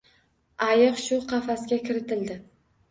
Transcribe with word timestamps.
Ayiq 0.69 0.97
shu 1.03 1.21
qafasga 1.35 1.81
kiritildi 1.87 2.41